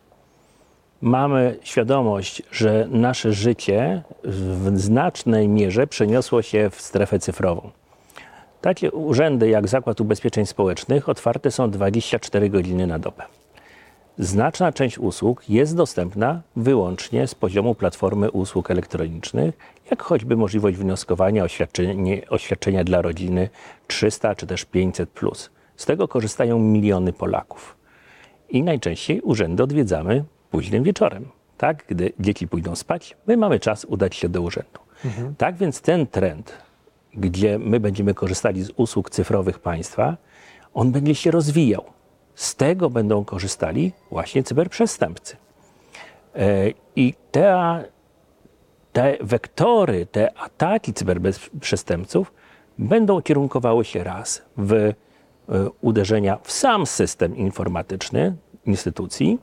Mamy 1.00 1.58
świadomość, 1.62 2.42
że 2.50 2.88
nasze 2.90 3.32
życie 3.32 4.02
w 4.24 4.78
znacznej 4.78 5.48
mierze 5.48 5.86
przeniosło 5.86 6.42
się 6.42 6.70
w 6.70 6.80
strefę 6.80 7.18
cyfrową. 7.18 7.70
Takie 8.60 8.90
urzędy 8.90 9.48
jak 9.48 9.68
Zakład 9.68 10.00
Ubezpieczeń 10.00 10.46
Społecznych 10.46 11.08
otwarte 11.08 11.50
są 11.50 11.70
24 11.70 12.50
godziny 12.50 12.86
na 12.86 12.98
dobę. 12.98 13.24
Znaczna 14.18 14.72
część 14.72 14.98
usług 14.98 15.48
jest 15.48 15.76
dostępna 15.76 16.42
wyłącznie 16.56 17.26
z 17.26 17.34
poziomu 17.34 17.74
platformy 17.74 18.30
usług 18.30 18.70
elektronicznych, 18.70 19.54
jak 19.90 20.02
choćby 20.02 20.36
możliwość 20.36 20.76
wnioskowania 20.76 21.44
o 21.44 21.48
świadczenie, 21.48 22.22
o 22.30 22.38
świadczenia 22.38 22.84
dla 22.84 23.02
rodziny 23.02 23.48
300 23.86 24.34
czy 24.34 24.46
też 24.46 24.64
500. 24.64 25.20
Z 25.76 25.86
tego 25.86 26.08
korzystają 26.08 26.58
miliony 26.58 27.12
Polaków. 27.12 27.76
I 28.48 28.62
najczęściej 28.62 29.20
urzędy 29.20 29.62
odwiedzamy 29.62 30.24
późnym 30.50 30.82
wieczorem. 30.82 31.28
Tak, 31.58 31.84
gdy 31.88 32.12
dzieci 32.20 32.48
pójdą 32.48 32.76
spać, 32.76 33.16
my 33.26 33.36
mamy 33.36 33.60
czas 33.60 33.84
udać 33.84 34.16
się 34.16 34.28
do 34.28 34.42
urzędu. 34.42 34.80
Mhm. 35.04 35.34
Tak 35.34 35.56
więc 35.56 35.80
ten 35.80 36.06
trend, 36.06 36.52
gdzie 37.14 37.58
my 37.58 37.80
będziemy 37.80 38.14
korzystali 38.14 38.62
z 38.62 38.70
usług 38.76 39.10
cyfrowych 39.10 39.58
państwa, 39.58 40.16
on 40.74 40.92
będzie 40.92 41.14
się 41.14 41.30
rozwijał. 41.30 41.84
Z 42.34 42.54
tego 42.54 42.90
będą 42.90 43.24
korzystali 43.24 43.92
właśnie 44.10 44.42
cyberprzestępcy. 44.42 45.36
E, 46.36 46.70
I 46.96 47.14
te, 47.30 47.84
te 48.92 49.16
wektory, 49.20 50.06
te 50.06 50.38
ataki 50.38 50.94
cyberprzestępców 50.94 52.32
będą 52.78 53.22
kierunkowały 53.22 53.84
się 53.84 54.04
raz 54.04 54.42
w 54.56 54.72
e, 54.72 54.94
uderzenia 55.80 56.38
w 56.42 56.52
sam 56.52 56.86
system 56.86 57.36
informatyczny 57.36 58.36
instytucji, 58.66 59.38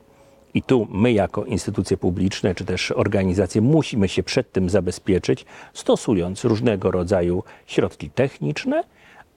i 0.56 0.62
tu 0.62 0.86
my, 0.90 1.12
jako 1.12 1.44
instytucje 1.44 1.96
publiczne 1.96 2.54
czy 2.54 2.64
też 2.64 2.90
organizacje, 2.92 3.60
musimy 3.60 4.08
się 4.08 4.22
przed 4.22 4.52
tym 4.52 4.70
zabezpieczyć, 4.70 5.46
stosując 5.74 6.44
różnego 6.44 6.90
rodzaju 6.90 7.42
środki 7.66 8.10
techniczne, 8.10 8.84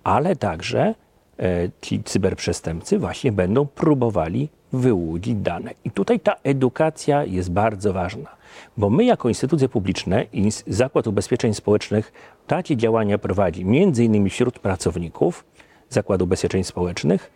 ale 0.03 0.35
także 0.35 0.95
e, 1.39 1.69
ci 1.81 2.03
cyberprzestępcy 2.03 2.99
właśnie 2.99 3.31
będą 3.31 3.65
próbowali 3.65 4.49
wyłudzić 4.73 5.35
dane. 5.35 5.71
I 5.83 5.91
tutaj 5.91 6.19
ta 6.19 6.35
edukacja 6.43 7.23
jest 7.23 7.51
bardzo 7.51 7.93
ważna, 7.93 8.29
bo 8.77 8.89
my, 8.89 9.03
jako 9.03 9.29
instytucje 9.29 9.69
publiczne 9.69 10.25
i 10.33 10.49
Zakład 10.67 11.07
Ubezpieczeń 11.07 11.53
Społecznych 11.53 12.11
takie 12.47 12.77
działania 12.77 13.17
prowadzi 13.17 13.65
między 13.65 14.03
innymi 14.03 14.29
wśród 14.29 14.59
pracowników 14.59 15.45
Zakładu 15.89 16.25
Ubezpieczeń 16.25 16.63
Społecznych, 16.63 17.31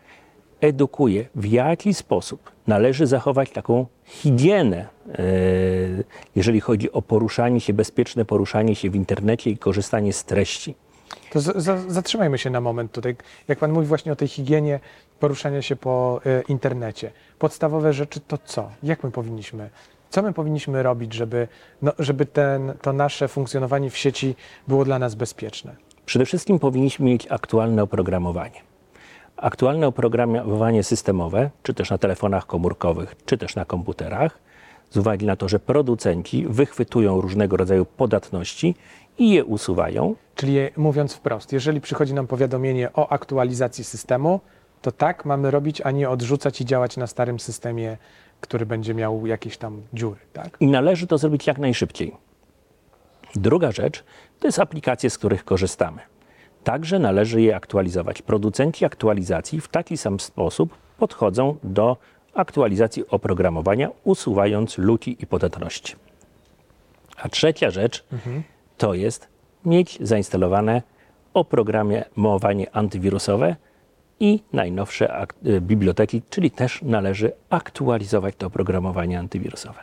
edukuje, 0.64 1.26
w 1.36 1.46
jaki 1.46 1.94
sposób 1.94 2.52
należy 2.68 3.08
zachować 3.08 3.50
taką 3.50 3.86
higienę, 4.06 4.88
e, 5.10 5.16
jeżeli 6.36 6.62
chodzi 6.62 6.92
o 6.92 7.02
poruszanie 7.02 7.60
się, 7.60 7.74
bezpieczne 7.74 8.26
poruszanie 8.26 8.76
się 8.76 8.90
w 8.90 8.96
internecie 8.96 9.50
i 9.50 9.58
korzystanie 9.58 10.14
z 10.14 10.24
treści. 10.24 10.76
To 11.32 11.40
zatrzymajmy 11.88 12.38
się 12.38 12.50
na 12.50 12.62
moment 12.62 12.92
tutaj. 12.92 13.16
Jak 13.48 13.60
Pan 13.60 13.72
mówi 13.72 13.88
właśnie 13.88 14.12
o 14.12 14.16
tej 14.16 14.28
higienie 14.28 14.80
poruszania 15.20 15.62
się 15.62 15.76
po 15.76 16.22
e, 16.26 16.42
internecie. 16.48 17.12
Podstawowe 17.40 17.94
rzeczy 17.94 18.20
to 18.20 18.38
co? 18.38 18.70
Jak 18.84 19.04
my 19.04 19.12
powinniśmy 19.12 19.70
co 20.14 20.22
my 20.22 20.34
powinniśmy 20.34 20.84
robić, 20.84 21.14
żeby, 21.14 21.48
no, 21.82 21.92
żeby 22.00 22.26
ten, 22.26 22.74
to 22.82 22.94
nasze 22.94 23.28
funkcjonowanie 23.28 23.90
w 23.90 23.98
sieci 23.98 24.36
było 24.68 24.86
dla 24.86 25.00
nas 25.00 25.16
bezpieczne? 25.16 25.76
Przede 26.06 26.26
wszystkim 26.26 26.60
powinniśmy 26.60 27.06
mieć 27.06 27.28
aktualne 27.32 27.84
oprogramowanie. 27.84 28.73
Aktualne 29.38 29.88
oprogramowanie 29.88 30.84
systemowe, 30.84 31.50
czy 31.64 31.74
też 31.74 31.90
na 31.90 31.98
telefonach 31.98 32.46
komórkowych, 32.46 33.16
czy 33.26 33.38
też 33.38 33.56
na 33.56 33.66
komputerach, 33.66 34.40
z 34.90 34.98
uwagi 34.98 35.26
na 35.26 35.36
to, 35.36 35.50
że 35.50 35.60
producenci 35.60 36.46
wychwytują 36.50 37.22
różnego 37.22 37.58
rodzaju 37.58 37.86
podatności 37.86 38.76
i 39.18 39.30
je 39.32 39.46
usuwają. 39.46 40.16
Czyli 40.36 40.58
mówiąc 40.78 41.14
wprost, 41.14 41.54
jeżeli 41.54 41.82
przychodzi 41.82 42.14
nam 42.14 42.28
powiadomienie 42.28 42.94
o 42.94 43.12
aktualizacji 43.12 43.84
systemu, 43.84 44.40
to 44.82 44.92
tak 44.92 45.26
mamy 45.26 45.52
robić, 45.52 45.82
a 45.82 45.92
nie 45.92 46.10
odrzucać 46.10 46.62
i 46.62 46.66
działać 46.66 46.98
na 46.98 47.08
starym 47.08 47.40
systemie, 47.40 47.98
który 48.42 48.66
będzie 48.66 48.94
miał 48.94 49.28
jakieś 49.28 49.58
tam 49.58 49.82
dziury. 49.94 50.20
Tak? 50.34 50.58
I 50.60 50.68
należy 50.68 51.08
to 51.08 51.18
zrobić 51.18 51.48
jak 51.48 51.58
najszybciej. 51.58 52.16
Druga 53.36 53.72
rzecz 53.72 54.04
to 54.40 54.48
jest 54.48 54.60
aplikacje, 54.60 55.10
z 55.10 55.18
których 55.18 55.46
korzystamy. 55.46 56.02
Także 56.64 57.00
należy 57.00 57.42
je 57.42 57.56
aktualizować. 57.56 58.22
Producenci 58.22 58.86
aktualizacji 58.86 59.62
w 59.62 59.68
taki 59.68 59.98
sam 59.98 60.20
sposób 60.20 60.78
podchodzą 60.98 61.58
do 61.64 61.98
aktualizacji 62.34 63.08
oprogramowania, 63.08 63.90
usuwając 64.04 64.78
luki 64.78 65.18
i 65.20 65.28
podatności. 65.28 65.96
A 67.18 67.30
trzecia 67.30 67.70
rzecz 67.70 68.06
mhm. 68.14 68.44
to 68.78 68.94
jest 68.94 69.28
mieć 69.66 69.98
zainstalowane 70.02 70.82
oprogramowanie 71.34 72.76
antywirusowe 72.76 73.56
i 74.20 74.44
najnowsze 74.54 75.26
y, 75.46 75.62
biblioteki, 75.62 76.22
czyli 76.30 76.52
też 76.52 76.82
należy 76.82 77.32
aktualizować 77.50 78.36
to 78.36 78.48
oprogramowanie 78.48 79.20
antywirusowe. 79.20 79.80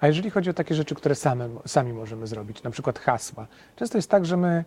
A 0.00 0.06
jeżeli 0.06 0.30
chodzi 0.30 0.50
o 0.50 0.52
takie 0.52 0.74
rzeczy, 0.74 0.94
które 0.94 1.14
same, 1.14 1.48
sami 1.66 1.92
możemy 1.92 2.26
zrobić, 2.26 2.62
na 2.62 2.70
przykład 2.70 2.98
hasła, 2.98 3.46
często 3.76 3.98
jest 3.98 4.10
tak, 4.10 4.26
że 4.26 4.36
my 4.36 4.64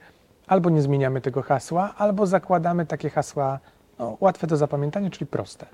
albo 0.50 0.70
nie 0.70 0.82
zmieniamy 0.82 1.22
tego 1.22 1.42
hasła, 1.42 1.94
albo 1.98 2.26
zakładamy 2.26 2.86
takie 2.86 3.10
hasła 3.10 3.60
no, 4.00 4.18
łatwe 4.20 4.48
do 4.48 4.58
zapamiętania, 4.58 5.10
czyli 5.10 5.26
proste. 5.26 5.66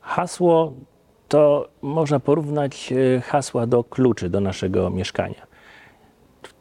Hasło 0.00 0.72
to 1.28 1.68
można 1.82 2.20
porównać 2.20 2.92
e, 2.92 3.20
hasła 3.20 3.66
do 3.66 3.84
kluczy 3.84 4.30
do 4.30 4.40
naszego 4.40 4.90
mieszkania. 4.90 5.46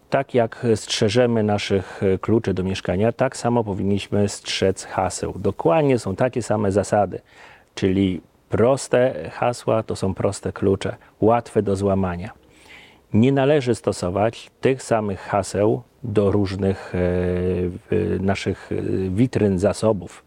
Tak 0.10 0.34
jak 0.34 0.66
strzeżemy 0.76 1.44
naszych 1.44 2.04
e, 2.04 2.18
kluczy 2.18 2.54
do 2.54 2.64
mieszkania, 2.64 3.12
tak 3.12 3.38
samo 3.38 3.64
powinniśmy 3.64 4.30
strzec 4.30 4.84
haseł. 4.84 5.34
Dokładnie 5.40 6.00
są 6.00 6.16
takie 6.16 6.42
same 6.42 6.72
zasady, 6.72 7.22
czyli 7.76 8.22
proste 8.50 9.30
hasła 9.34 9.84
to 9.84 9.96
są 9.96 10.14
proste 10.14 10.54
klucze, 10.54 10.96
łatwe 11.22 11.62
do 11.64 11.76
złamania. 11.76 12.32
Nie 13.14 13.32
należy 13.32 13.76
stosować 13.76 14.52
tych 14.62 14.84
samych 14.84 15.20
haseł 15.20 15.82
do 16.04 16.32
różnych 16.32 16.94
e, 16.96 17.00
naszych 18.20 18.72
e, 18.72 18.76
witryn 19.10 19.60
zasobów. 19.60 20.26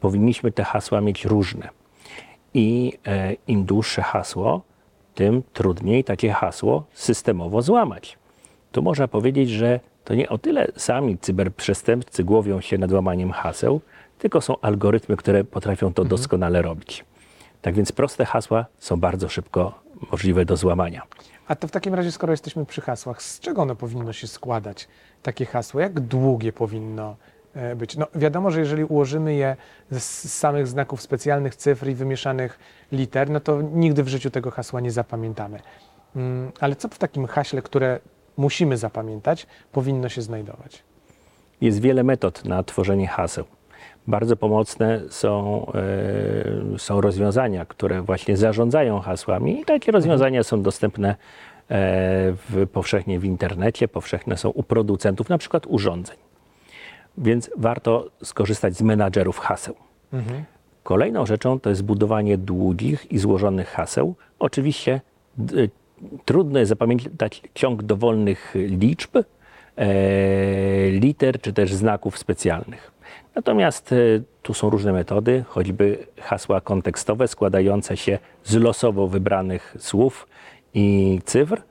Powinniśmy 0.00 0.52
te 0.52 0.64
hasła 0.64 1.00
mieć 1.00 1.24
różne. 1.24 1.68
I 2.54 2.92
e, 3.06 3.32
im 3.46 3.64
dłuższe 3.64 4.02
hasło, 4.02 4.62
tym 5.14 5.42
trudniej 5.52 6.04
takie 6.04 6.32
hasło 6.32 6.84
systemowo 6.92 7.62
złamać. 7.62 8.18
Tu 8.72 8.82
można 8.82 9.08
powiedzieć, 9.08 9.50
że 9.50 9.80
to 10.04 10.14
nie 10.14 10.28
o 10.28 10.38
tyle 10.38 10.68
sami 10.76 11.18
cyberprzestępcy 11.18 12.24
głowią 12.24 12.60
się 12.60 12.78
nad 12.78 12.92
łamaniem 12.92 13.30
haseł, 13.30 13.80
tylko 14.18 14.40
są 14.40 14.60
algorytmy, 14.60 15.16
które 15.16 15.44
potrafią 15.44 15.92
to 15.92 16.02
mhm. 16.02 16.08
doskonale 16.08 16.62
robić. 16.62 17.04
Tak 17.62 17.74
więc 17.74 17.92
proste 17.92 18.24
hasła 18.24 18.66
są 18.78 19.00
bardzo 19.00 19.28
szybko 19.28 19.82
możliwe 20.10 20.44
do 20.44 20.56
złamania. 20.56 21.02
A 21.48 21.56
to 21.56 21.68
w 21.68 21.70
takim 21.70 21.94
razie, 21.94 22.12
skoro 22.12 22.32
jesteśmy 22.32 22.66
przy 22.66 22.80
hasłach, 22.80 23.22
z 23.22 23.40
czego 23.40 23.62
ono 23.62 23.74
powinno 23.74 24.12
się 24.12 24.26
składać, 24.26 24.88
takie 25.22 25.46
hasło? 25.46 25.80
Jak 25.80 26.00
długie 26.00 26.52
powinno 26.52 27.16
e, 27.54 27.76
być? 27.76 27.96
No, 27.96 28.06
wiadomo, 28.14 28.50
że 28.50 28.60
jeżeli 28.60 28.84
ułożymy 28.84 29.34
je 29.34 29.56
z 29.90 30.32
samych 30.32 30.66
znaków 30.66 31.02
specjalnych, 31.02 31.56
cyfr 31.56 31.88
i 31.88 31.94
wymieszanych 31.94 32.58
liter, 32.92 33.30
no 33.30 33.40
to 33.40 33.62
nigdy 33.62 34.02
w 34.02 34.08
życiu 34.08 34.30
tego 34.30 34.50
hasła 34.50 34.80
nie 34.80 34.90
zapamiętamy. 34.90 35.60
Mm, 36.16 36.52
ale 36.60 36.76
co 36.76 36.88
w 36.88 36.98
takim 36.98 37.26
haśle, 37.26 37.62
które 37.62 38.00
musimy 38.36 38.76
zapamiętać, 38.76 39.46
powinno 39.72 40.08
się 40.08 40.22
znajdować? 40.22 40.82
Jest 41.60 41.80
wiele 41.80 42.04
metod 42.04 42.44
na 42.44 42.62
tworzenie 42.62 43.08
haseł. 43.08 43.44
Bardzo 44.06 44.36
pomocne 44.36 45.00
są, 45.08 45.66
e, 46.74 46.78
są 46.78 47.00
rozwiązania, 47.00 47.64
które 47.64 48.02
właśnie 48.02 48.36
zarządzają 48.36 49.00
hasłami 49.00 49.60
i 49.60 49.64
takie 49.64 49.92
rozwiązania 49.92 50.42
są 50.42 50.62
dostępne 50.62 51.08
e, 51.10 51.14
w, 51.68 52.66
powszechnie 52.72 53.18
w 53.18 53.24
internecie, 53.24 53.88
powszechne 53.88 54.36
są 54.36 54.48
u 54.48 54.62
producentów, 54.62 55.28
na 55.28 55.38
przykład 55.38 55.66
urządzeń. 55.66 56.16
Więc 57.18 57.50
warto 57.56 58.10
skorzystać 58.22 58.76
z 58.76 58.82
menadżerów 58.82 59.38
haseł. 59.38 59.74
Mhm. 60.12 60.44
Kolejną 60.82 61.26
rzeczą 61.26 61.60
to 61.60 61.70
jest 61.70 61.82
budowanie 61.82 62.38
długich 62.38 63.12
i 63.12 63.18
złożonych 63.18 63.68
haseł. 63.68 64.14
Oczywiście 64.38 65.00
trudno 66.24 66.58
jest 66.58 66.68
zapamiętać 66.68 67.42
ciąg 67.54 67.82
dowolnych 67.82 68.54
liczb, 68.54 69.16
e, 69.16 69.24
liter 70.90 71.40
czy 71.40 71.52
też 71.52 71.74
znaków 71.74 72.18
specjalnych. 72.18 72.91
Natomiast 73.34 73.92
e, 73.92 73.96
tu 74.42 74.54
są 74.54 74.70
różne 74.70 74.92
metody, 74.92 75.44
choćby 75.48 76.06
hasła 76.20 76.60
kontekstowe 76.60 77.28
składające 77.28 77.96
się 77.96 78.18
z 78.44 78.54
losowo 78.54 79.08
wybranych 79.08 79.76
słów 79.78 80.28
i 80.74 81.20
cyfr, 81.24 81.62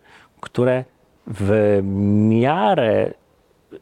które 0.42 0.84
w 1.28 1.80
miarę 2.30 3.14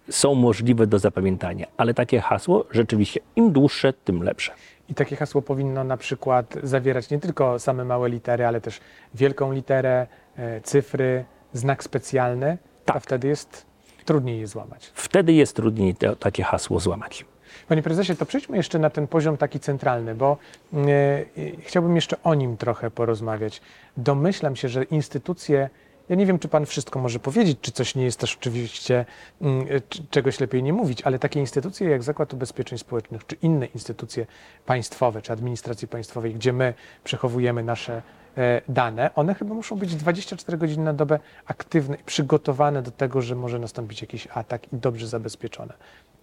są 0.10 0.36
możliwe 0.36 0.88
do 0.88 1.00
zapamiętania, 1.00 1.68
ale 1.78 1.94
takie 1.94 2.20
hasło 2.20 2.66
rzeczywiście 2.72 3.20
im 3.36 3.52
dłuższe, 3.52 3.94
tym 3.94 4.24
lepsze. 4.24 4.52
I 4.90 4.94
takie 4.94 5.16
hasło 5.16 5.42
powinno 5.42 5.84
na 5.84 5.98
przykład 5.98 6.56
zawierać 6.64 7.10
nie 7.10 7.20
tylko 7.20 7.60
same 7.60 7.86
małe 7.86 8.10
litery, 8.10 8.46
ale 8.46 8.62
też 8.62 8.80
wielką 9.14 9.54
literę, 9.54 10.08
e, 10.38 10.62
cyfry, 10.62 11.26
znak 11.54 11.84
specjalny. 11.84 12.58
Tak. 12.86 12.96
A 12.96 13.00
wtedy 13.00 13.28
jest 13.28 13.66
trudniej 14.06 14.40
je 14.40 14.48
złamać. 14.48 14.92
Wtedy 14.94 15.34
jest 15.34 15.56
trudniej 15.56 15.96
to, 15.96 16.16
takie 16.16 16.44
hasło 16.44 16.80
złamać. 16.80 17.26
Panie 17.68 17.84
prezesie, 17.84 18.16
to 18.16 18.26
przejdźmy 18.26 18.58
jeszcze 18.58 18.80
na 18.80 18.90
ten 18.90 19.08
poziom 19.08 19.38
taki 19.38 19.60
centralny, 19.60 20.16
bo 20.16 20.38
e, 20.74 20.78
e, 20.78 21.26
chciałbym 21.62 21.96
jeszcze 21.96 22.24
o 22.24 22.36
nim 22.36 22.58
trochę 22.58 22.92
porozmawiać. 22.92 23.62
Domyślam 23.98 24.56
się, 24.56 24.70
że 24.70 24.84
instytucje 24.84 25.70
ja 26.10 26.16
nie 26.16 26.26
wiem, 26.26 26.40
czy 26.40 26.48
Pan 26.48 26.66
wszystko 26.66 27.00
może 27.00 27.20
powiedzieć, 27.20 27.58
czy 27.62 27.72
coś 27.72 27.96
nie 27.96 28.04
jest 28.04 28.20
też 28.20 28.38
oczywiście 28.38 29.06
mm, 29.42 29.68
czegoś 30.10 30.40
lepiej 30.40 30.64
nie 30.64 30.74
mówić, 30.74 31.02
ale 31.02 31.20
takie 31.20 31.40
instytucje 31.40 31.90
jak 31.90 32.04
Zakład 32.04 32.34
Ubezpieczeń 32.34 32.78
Społecznych, 32.78 33.26
czy 33.26 33.36
inne 33.42 33.66
instytucje 33.66 34.26
państwowe, 34.66 35.22
czy 35.22 35.34
administracji 35.34 35.88
państwowej, 35.88 36.34
gdzie 36.34 36.54
my 36.54 36.74
przechowujemy 37.04 37.64
nasze 37.64 38.02
e, 38.38 38.62
dane, 38.70 39.16
one 39.16 39.36
chyba 39.36 39.56
muszą 39.56 39.76
być 39.76 39.96
24 39.96 40.58
godziny 40.58 40.84
na 40.84 40.94
dobę 40.94 41.20
aktywne 41.46 41.96
i 41.96 42.04
przygotowane 42.04 42.82
do 42.82 42.92
tego, 42.92 43.22
że 43.22 43.36
może 43.36 43.60
nastąpić 43.60 44.02
jakiś 44.02 44.28
atak 44.34 44.74
i 44.74 44.78
dobrze 44.78 45.08
zabezpieczone. 45.08 45.74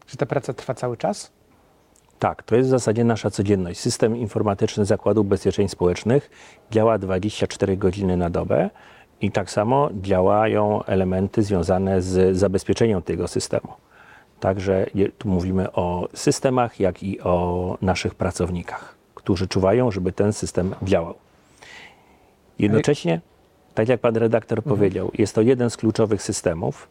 Czy 0.06 0.16
ta 0.16 0.26
praca 0.26 0.52
trwa 0.52 0.75
cały 0.75 0.96
czas? 0.96 1.32
Tak, 2.18 2.42
to 2.42 2.56
jest 2.56 2.68
w 2.68 2.70
zasadzie 2.70 3.04
nasza 3.04 3.30
codzienność. 3.30 3.80
System 3.80 4.16
informatyczny 4.16 4.84
Zakładu 4.84 5.20
Ubezpieczeń 5.20 5.68
Społecznych 5.68 6.30
działa 6.70 6.98
24 6.98 7.76
godziny 7.76 8.16
na 8.16 8.30
dobę. 8.30 8.70
I 9.20 9.30
tak 9.30 9.50
samo 9.50 9.90
działają 10.00 10.84
elementy 10.84 11.42
związane 11.42 12.02
z 12.02 12.36
zabezpieczeniem 12.36 13.02
tego 13.02 13.28
systemu. 13.28 13.68
Także 14.40 14.86
tu 15.18 15.28
mówimy 15.28 15.72
o 15.72 16.08
systemach, 16.14 16.80
jak 16.80 17.02
i 17.02 17.20
o 17.20 17.78
naszych 17.82 18.14
pracownikach, 18.14 18.94
którzy 19.14 19.48
czuwają, 19.48 19.90
żeby 19.90 20.12
ten 20.12 20.32
system 20.32 20.75
działał. 20.82 21.14
Jednocześnie, 22.58 23.20
tak 23.75 23.88
jak 23.88 24.00
pan 24.00 24.16
redaktor 24.16 24.58
mhm. 24.58 24.76
powiedział, 24.76 25.10
jest 25.18 25.34
to 25.34 25.42
jeden 25.42 25.70
z 25.70 25.76
kluczowych 25.76 26.22
systemów 26.22 26.88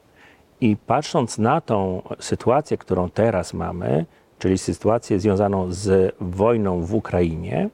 i 0.62 0.77
patrząc 0.88 1.38
na 1.38 1.62
tą 1.62 2.01
sytuację, 2.19 2.77
którą 2.77 3.09
teraz 3.09 3.53
mamy, 3.53 4.05
czyli 4.39 4.57
sytuację 4.57 5.19
związaną 5.19 5.71
z 5.71 6.15
wojną 6.19 6.81
w 6.81 6.93
Ukrainie, 6.93 7.69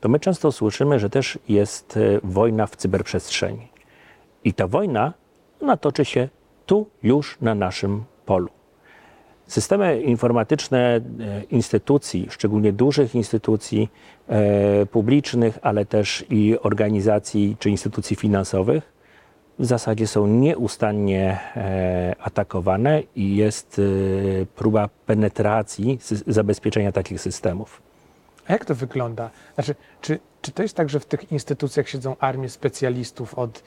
to 0.00 0.08
my 0.08 0.20
często 0.20 0.52
słyszymy, 0.52 0.98
że 0.98 1.10
też 1.10 1.38
jest 1.48 1.96
e, 1.96 2.20
wojna 2.24 2.66
w 2.66 2.76
cyberprzestrzeni. 2.76 3.68
I 4.44 4.54
ta 4.54 4.66
wojna, 4.66 5.12
ona 5.60 5.76
toczy 5.76 6.04
się 6.04 6.28
tu, 6.66 6.86
już 7.02 7.38
na 7.40 7.54
naszym 7.54 8.04
polu. 8.26 8.48
Systemy 9.46 10.02
informatyczne 10.02 10.78
e, 10.78 11.00
instytucji, 11.50 12.26
szczególnie 12.30 12.72
dużych 12.72 13.14
instytucji 13.14 13.88
e, 14.28 14.86
publicznych, 14.86 15.58
ale 15.62 15.86
też 15.86 16.24
i 16.30 16.58
organizacji 16.62 17.56
czy 17.58 17.70
instytucji 17.70 18.16
finansowych, 18.16 18.93
w 19.58 19.64
zasadzie 19.64 20.06
są 20.06 20.26
nieustannie 20.26 21.40
e, 21.56 22.14
atakowane 22.20 23.02
i 23.16 23.36
jest 23.36 23.80
e, 24.42 24.46
próba 24.46 24.88
penetracji 25.06 25.98
zabezpieczenia 26.26 26.92
takich 26.92 27.20
systemów. 27.20 27.82
A 28.48 28.52
jak 28.52 28.64
to 28.64 28.74
wygląda? 28.74 29.30
Znaczy, 29.54 29.74
czy, 30.00 30.18
czy 30.42 30.52
to 30.52 30.62
jest 30.62 30.76
tak, 30.76 30.88
że 30.90 31.00
w 31.00 31.06
tych 31.06 31.32
instytucjach 31.32 31.88
siedzą 31.88 32.16
armie 32.20 32.48
specjalistów 32.48 33.34
od 33.34 33.62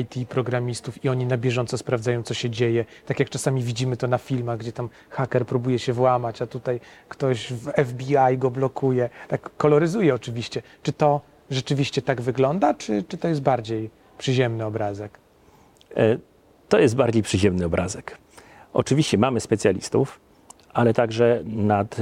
IT, 0.00 0.28
programistów 0.28 1.04
i 1.04 1.08
oni 1.08 1.26
na 1.26 1.36
bieżąco 1.36 1.78
sprawdzają, 1.78 2.22
co 2.22 2.34
się 2.34 2.50
dzieje? 2.50 2.84
Tak 3.06 3.20
jak 3.20 3.30
czasami 3.30 3.62
widzimy 3.62 3.96
to 3.96 4.06
na 4.06 4.18
filmach, 4.18 4.58
gdzie 4.58 4.72
tam 4.72 4.88
haker 5.10 5.46
próbuje 5.46 5.78
się 5.78 5.92
włamać, 5.92 6.42
a 6.42 6.46
tutaj 6.46 6.80
ktoś 7.08 7.52
w 7.52 7.72
FBI 7.86 8.38
go 8.38 8.50
blokuje. 8.50 9.10
Tak 9.28 9.56
koloryzuje 9.56 10.14
oczywiście. 10.14 10.62
Czy 10.82 10.92
to 10.92 11.20
rzeczywiście 11.50 12.02
tak 12.02 12.20
wygląda, 12.20 12.74
czy, 12.74 13.02
czy 13.02 13.18
to 13.18 13.28
jest 13.28 13.40
bardziej 13.40 13.90
przyziemny 14.18 14.64
obrazek? 14.64 15.21
E, 15.96 16.18
to 16.68 16.78
jest 16.78 16.96
bardziej 16.96 17.22
przyziemny 17.22 17.64
obrazek. 17.64 18.18
Oczywiście 18.72 19.18
mamy 19.18 19.40
specjalistów, 19.40 20.20
ale 20.72 20.94
także 20.94 21.42
nad 21.46 21.96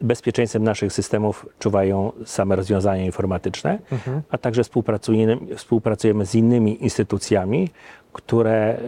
bezpieczeństwem 0.00 0.64
naszych 0.64 0.92
systemów 0.92 1.46
czuwają 1.58 2.12
same 2.24 2.56
rozwiązania 2.56 3.04
informatyczne, 3.04 3.78
mhm. 3.92 4.22
a 4.30 4.38
także 4.38 4.64
współpracujemy, 4.64 5.56
współpracujemy 5.56 6.26
z 6.26 6.34
innymi 6.34 6.84
instytucjami, 6.84 7.70
które, 8.12 8.78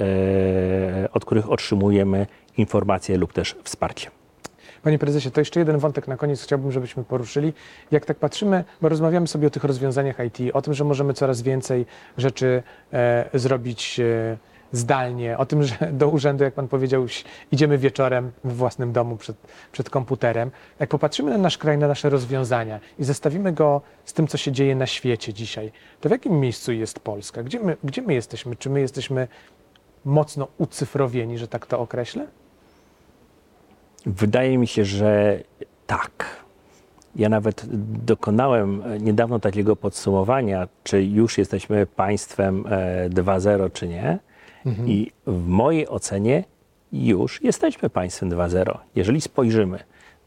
e, 1.05 1.13
od 1.13 1.25
których 1.25 1.51
otrzymujemy 1.51 2.27
informacje 2.57 3.19
lub 3.19 3.33
też 3.33 3.57
wsparcie. 3.65 4.11
Panie 4.85 4.99
prezesie, 4.99 5.31
to 5.31 5.41
jeszcze 5.41 5.61
jeden 5.61 5.79
wątek 5.79 6.09
na 6.09 6.17
koniec 6.17 6.43
chciałbym, 6.43 6.73
żebyśmy 6.73 7.05
poruszyli. 7.05 7.53
Jak 7.91 8.05
tak 8.05 8.17
patrzymy, 8.17 8.65
bo 8.83 8.89
rozmawiamy 8.89 9.27
sobie 9.27 9.47
o 9.47 9.51
tych 9.51 9.65
rozwiązaniach 9.65 10.17
IT, 10.27 10.55
o 10.55 10.63
tym, 10.63 10.75
że 10.75 10.85
możemy 10.85 11.15
coraz 11.15 11.43
więcej 11.43 11.87
rzeczy 12.19 12.63
e, 12.93 13.31
zrobić 13.35 14.01
e, 14.01 14.37
zdalnie, 14.73 15.39
o 15.39 15.47
tym, 15.47 15.63
że 15.63 15.77
do 15.93 16.09
urzędu, 16.09 16.45
jak 16.45 16.55
pan 16.55 16.69
powiedział, 16.69 17.07
idziemy 17.53 17.79
wieczorem 17.79 18.33
w 18.45 18.57
własnym 18.57 18.93
domu 18.93 19.17
przed, 19.17 19.37
przed 19.73 19.91
komputerem. 19.91 20.51
Jak 20.81 20.91
popatrzymy 20.91 21.31
na 21.31 21.39
nasz 21.39 21.59
kraj, 21.59 21.79
na 21.79 21.89
nasze 21.89 22.11
rozwiązania 22.11 22.81
i 22.99 23.05
zestawimy 23.05 23.53
go 23.53 23.81
z 24.05 24.13
tym, 24.13 24.27
co 24.27 24.39
się 24.39 24.53
dzieje 24.53 24.77
na 24.77 24.87
świecie 24.87 25.33
dzisiaj, 25.33 25.73
to 26.01 26.09
w 26.09 26.13
jakim 26.13 26.41
miejscu 26.41 26.73
jest 26.73 27.01
Polska? 27.01 27.43
Gdzie 27.43 27.61
my, 27.61 27.77
gdzie 27.85 28.03
my 28.03 28.15
jesteśmy? 28.15 28.57
Czy 28.57 28.71
my 28.71 28.81
jesteśmy 28.81 29.29
mocno 30.05 30.49
ucyfrowieni, 30.59 31.39
że 31.39 31.49
tak 31.49 31.67
to 31.67 31.81
określę? 31.81 32.27
Wydaje 34.07 34.59
mi 34.59 34.67
się, 34.67 34.85
że 34.85 35.41
tak. 35.87 36.45
Ja 37.17 37.29
nawet 37.29 37.65
dokonałem 38.05 38.83
niedawno 39.01 39.39
takiego 39.39 39.77
podsumowania, 39.77 40.69
czy 40.85 41.05
już 41.05 41.39
jesteśmy 41.39 41.87
państwem 41.87 42.65
2.0, 43.11 43.67
e, 43.67 43.71
czy 43.71 43.89
nie. 43.89 44.19
Mhm. 44.67 44.89
I 44.89 45.11
w 45.27 45.47
mojej 45.47 45.89
ocenie 45.89 46.45
już 46.93 47.43
jesteśmy 47.43 47.91
państwem 47.91 48.31
2.0. 48.31 48.79
Jeżeli 48.95 49.21
spojrzymy 49.21 49.79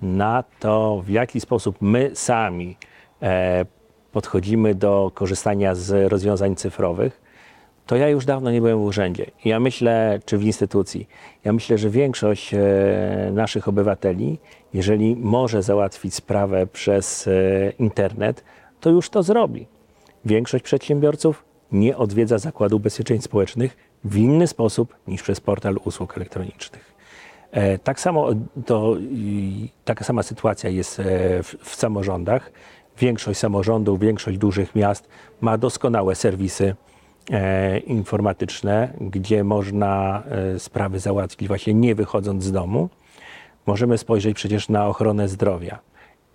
na 0.02 0.44
to, 0.60 1.02
w 1.06 1.10
jaki 1.10 1.40
sposób 1.40 1.78
my 1.82 2.12
sami 2.14 2.78
e, 3.22 3.66
podchodzimy 4.12 4.76
do 4.76 5.12
korzystania 5.14 5.76
z 5.76 6.12
rozwiązań 6.12 6.56
cyfrowych, 6.56 7.22
to 7.88 7.96
ja 7.96 8.10
już 8.10 8.26
dawno 8.26 8.52
nie 8.52 8.62
byłem 8.62 8.80
w 8.80 8.84
urzędzie. 8.84 9.26
Ja 9.46 9.60
myślę, 9.60 10.20
czy 10.26 10.38
w 10.38 10.44
instytucji, 10.44 11.08
ja 11.44 11.54
myślę, 11.54 11.78
że 11.78 11.90
większość 11.90 12.54
e, 12.54 12.60
naszych 13.34 13.68
obywateli, 13.68 14.40
jeżeli 14.74 15.16
może 15.16 15.64
załatwić 15.64 16.14
sprawę 16.14 16.68
przez 16.68 17.28
e, 17.28 17.32
internet, 17.80 18.44
to 18.80 18.90
już 18.90 19.10
to 19.10 19.24
zrobi. 19.24 19.68
Większość 20.26 20.64
przedsiębiorców 20.64 21.46
nie 21.72 21.98
odwiedza 21.98 22.38
Zakładu 22.38 22.76
Ubezpieczeń 22.76 23.22
Społecznych 23.22 23.78
w 24.04 24.18
inny 24.18 24.48
sposób 24.48 24.96
niż 25.08 25.24
przez 25.24 25.40
portal 25.40 25.80
usług 25.86 26.18
elektronicznych. 26.18 26.96
E, 27.52 27.78
tak 27.78 28.00
samo 28.00 28.30
to, 28.66 28.96
taka 29.86 30.06
sama 30.06 30.24
sytuacja 30.24 30.70
jest 30.70 31.02
w, 31.44 31.56
w 31.64 31.76
samorządach. 31.76 32.52
Większość 33.00 33.40
samorządów, 33.40 34.00
większość 34.00 34.38
dużych 34.38 34.76
miast 34.76 35.08
ma 35.42 35.58
doskonałe 35.58 36.16
serwisy 36.16 36.76
informatyczne, 37.88 38.94
gdzie 39.02 39.44
można 39.44 40.24
e, 40.26 40.60
sprawy 40.60 41.00
załatwić 41.00 41.48
właśnie 41.48 41.74
nie 41.74 41.96
wychodząc 41.96 42.44
z 42.44 42.52
domu. 42.52 42.90
Możemy 43.66 43.98
spojrzeć 43.98 44.36
przecież 44.36 44.70
na 44.70 44.88
ochronę 44.88 45.28
zdrowia 45.28 45.80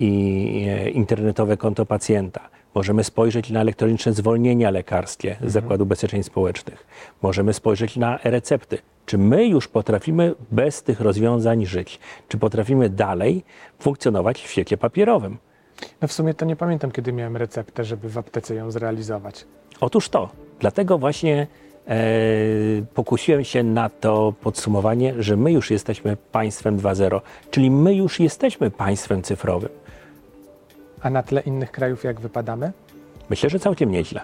i 0.00 0.66
e, 0.68 0.90
internetowe 0.90 1.56
konto 1.56 1.86
pacjenta 1.86 2.52
Możemy 2.74 3.04
spojrzeć 3.04 3.50
na 3.50 3.60
elektroniczne 3.60 4.12
zwolnienia 4.12 4.70
lekarskie 4.70 5.28
z 5.28 5.32
mhm. 5.32 5.50
Zakładu 5.50 5.84
Ubezpieczeń 5.84 6.22
Społecznych. 6.22 6.86
Możemy 7.22 7.52
spojrzeć 7.52 7.96
na 7.96 8.18
e-recepty. 8.20 8.78
Czy 9.06 9.18
my 9.18 9.46
już 9.46 9.68
potrafimy 9.68 10.34
bez 10.50 10.82
tych 10.82 11.00
rozwiązań 11.00 11.66
żyć? 11.66 12.00
Czy 12.28 12.38
potrafimy 12.38 12.88
dalej 12.88 13.44
funkcjonować 13.78 14.42
w 14.42 14.50
świecie 14.50 14.76
papierowym? 14.76 15.38
No 16.02 16.08
w 16.08 16.12
sumie 16.12 16.34
to 16.34 16.44
nie 16.44 16.56
pamiętam, 16.56 16.90
kiedy 16.90 17.12
miałem 17.12 17.36
receptę, 17.36 17.84
żeby 17.84 18.08
w 18.08 18.18
aptece 18.18 18.54
ją 18.54 18.70
zrealizować. 18.70 19.44
Otóż 19.80 20.08
to. 20.08 20.28
Dlatego 20.62 20.98
właśnie 20.98 21.46
e, 21.86 21.96
pokusiłem 22.94 23.44
się 23.44 23.62
na 23.62 23.88
to 23.88 24.34
podsumowanie, 24.40 25.14
że 25.18 25.36
my 25.36 25.52
już 25.52 25.70
jesteśmy 25.70 26.16
państwem 26.16 26.78
2.0, 26.78 27.20
czyli 27.50 27.70
my 27.70 27.94
już 27.94 28.20
jesteśmy 28.20 28.70
państwem 28.70 29.22
cyfrowym. 29.22 29.70
A 31.00 31.10
na 31.10 31.22
tle 31.22 31.40
innych 31.40 31.70
krajów 31.70 32.04
jak 32.04 32.20
wypadamy? 32.20 32.72
Myślę, 33.30 33.50
że 33.50 33.58
całkiem 33.58 33.90
nieźle. 33.90 34.20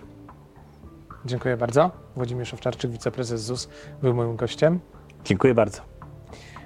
Dziękuję 1.24 1.56
bardzo. 1.56 1.90
Włodzimierz 2.16 2.54
Owczarczyk, 2.54 2.90
wiceprezes 2.90 3.42
ZUS, 3.42 3.68
był 4.02 4.14
moim 4.14 4.36
gościem. 4.36 4.80
Dziękuję 5.24 5.54
bardzo. 5.54 5.80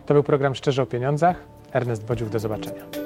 To 0.07 0.15
był 0.15 0.23
program 0.23 0.55
Szczerze 0.55 0.83
o 0.83 0.87
Pieniądzach. 0.87 1.37
Ernest 1.73 2.05
Bodziuk, 2.05 2.29
do 2.29 2.39
zobaczenia. 2.39 3.02